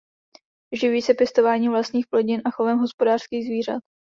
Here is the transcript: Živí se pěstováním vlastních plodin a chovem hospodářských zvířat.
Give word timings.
Živí 0.73 1.01
se 1.01 1.13
pěstováním 1.13 1.71
vlastních 1.71 2.07
plodin 2.07 2.41
a 2.45 2.51
chovem 2.51 2.77
hospodářských 2.77 3.45
zvířat. 3.45 3.83